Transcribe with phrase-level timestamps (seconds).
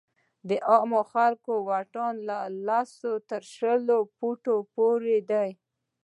[0.49, 5.49] د عامو خلکو واټن له لسو تر شلو فوټو پورې دی.